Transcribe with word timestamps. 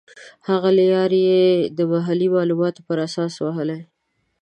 هغه 0.47 0.69
لیارې 0.79 1.21
یې 1.31 1.43
د 1.77 1.79
محلي 1.91 2.27
معلوماتو 2.35 2.79
پر 2.87 2.97
اساس 3.07 3.33
وهلې. 3.39 3.79